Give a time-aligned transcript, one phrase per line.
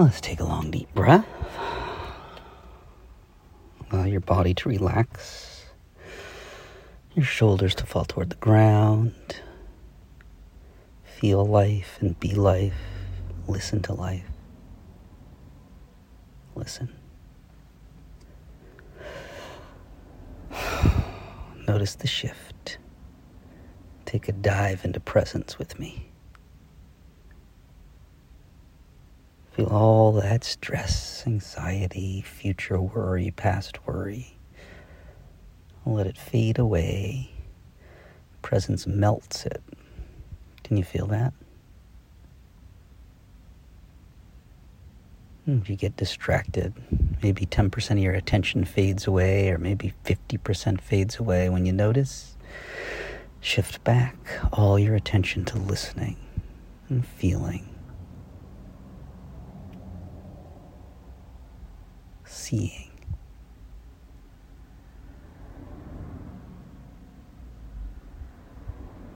[0.00, 1.26] Let's take a long, deep breath.
[3.90, 5.66] Allow your body to relax,
[7.14, 9.42] your shoulders to fall toward the ground.
[11.04, 12.72] Feel life and be life.
[13.46, 14.24] Listen to life.
[16.54, 16.88] Listen.
[21.68, 22.78] Notice the shift.
[24.06, 26.09] Take a dive into presence with me.
[29.68, 34.36] All that stress, anxiety, future worry, past worry.
[35.84, 37.30] Let it fade away.
[38.42, 39.62] Presence melts it.
[40.64, 41.32] Can you feel that?
[45.44, 46.74] Hmm, if you get distracted,
[47.22, 52.36] maybe 10% of your attention fades away, or maybe 50% fades away when you notice,
[53.40, 54.16] shift back
[54.52, 56.16] all your attention to listening
[56.88, 57.69] and feeling.
[62.50, 62.90] Seeing.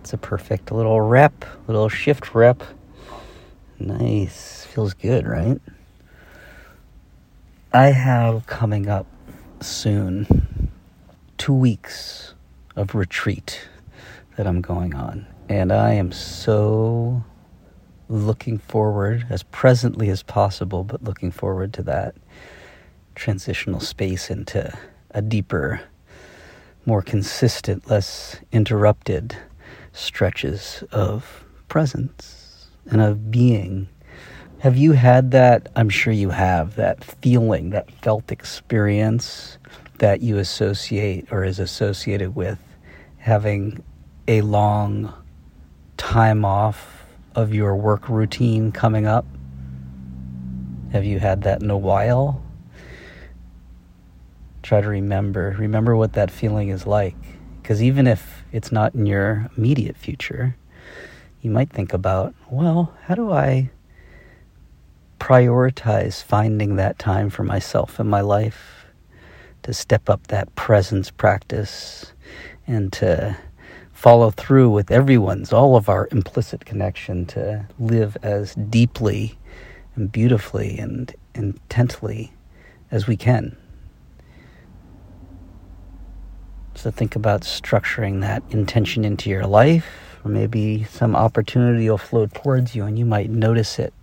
[0.00, 2.62] It's a perfect little rep, little shift rep.
[3.80, 4.66] Nice.
[4.66, 5.60] Feels good, right?
[7.72, 9.08] I have coming up
[9.60, 10.70] soon
[11.36, 12.34] two weeks
[12.76, 13.68] of retreat
[14.36, 15.26] that I'm going on.
[15.48, 17.24] And I am so
[18.08, 22.14] looking forward, as presently as possible, but looking forward to that
[23.14, 24.76] transitional space into
[25.10, 25.80] a deeper,
[26.86, 29.36] more consistent, less interrupted
[29.92, 33.88] stretches of presence and of being.
[34.58, 35.68] Have you had that?
[35.76, 39.58] I'm sure you have that feeling, that felt experience
[39.98, 42.58] that you associate or is associated with
[43.18, 43.82] having
[44.26, 45.12] a long
[45.96, 47.04] time off
[47.34, 49.26] of your work routine coming up?
[50.92, 52.43] Have you had that in a while?
[54.64, 55.54] Try to remember.
[55.58, 57.16] Remember what that feeling is like.
[57.60, 60.56] Because even if it's not in your immediate future,
[61.42, 63.70] you might think about, well, how do I
[65.20, 68.86] prioritize finding that time for myself in my life
[69.64, 72.14] to step up that presence practice
[72.66, 73.36] and to
[73.92, 79.38] follow through with everyone's, all of our implicit connection to live as deeply
[79.94, 82.32] and beautifully and intently
[82.90, 83.58] as we can.
[86.84, 89.86] So think about structuring that intention into your life,
[90.22, 93.94] or maybe some opportunity will flow towards you and you might notice it.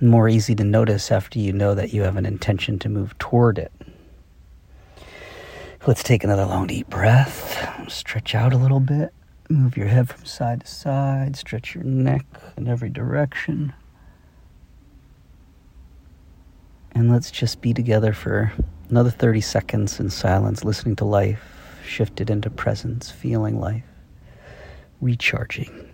[0.00, 3.58] More easy to notice after you know that you have an intention to move toward
[3.58, 3.72] it.
[5.84, 7.90] Let's take another long deep breath.
[7.90, 9.12] Stretch out a little bit.
[9.50, 11.34] Move your head from side to side.
[11.34, 12.24] Stretch your neck
[12.56, 13.72] in every direction.
[16.92, 18.52] And let's just be together for
[18.90, 21.54] another 30 seconds in silence, listening to life
[21.86, 23.84] shifted into presence, feeling life,
[25.00, 25.88] recharging.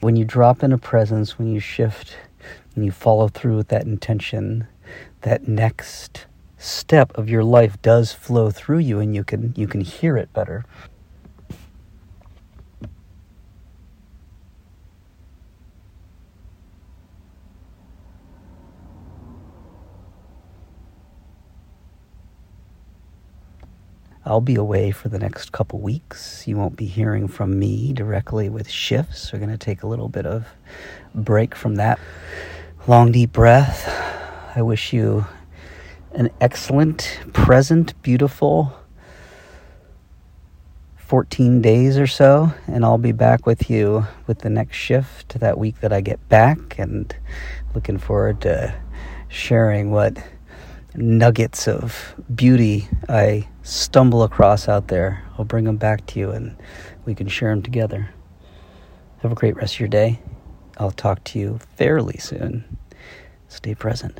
[0.00, 2.16] When you drop into presence, when you shift
[2.74, 4.66] and you follow through with that intention,
[5.20, 9.82] that next step of your life does flow through you and you can you can
[9.82, 10.64] hear it better.
[24.30, 26.46] I'll be away for the next couple weeks.
[26.46, 29.32] You won't be hearing from me directly with shifts.
[29.32, 30.46] We're going to take a little bit of
[31.16, 31.98] break from that.
[32.86, 33.88] Long, deep breath.
[34.54, 35.26] I wish you
[36.12, 38.72] an excellent, present, beautiful
[40.96, 45.58] 14 days or so, and I'll be back with you with the next shift that
[45.58, 47.12] week that I get back, and
[47.74, 48.80] looking forward to
[49.28, 50.22] sharing what
[50.94, 55.22] nuggets of beauty I stumble across out there.
[55.38, 56.56] I'll bring them back to you and
[57.04, 58.10] we can share them together.
[59.18, 60.20] Have a great rest of your day.
[60.78, 62.78] I'll talk to you fairly soon.
[63.48, 64.18] Stay present.